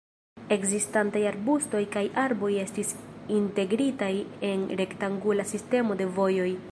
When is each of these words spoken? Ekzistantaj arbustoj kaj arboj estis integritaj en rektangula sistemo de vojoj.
Ekzistantaj 0.53 1.19
arbustoj 1.31 1.81
kaj 1.97 2.03
arboj 2.21 2.49
estis 2.63 2.95
integritaj 3.37 4.11
en 4.53 4.67
rektangula 4.83 5.47
sistemo 5.55 5.99
de 6.03 6.13
vojoj. 6.21 6.51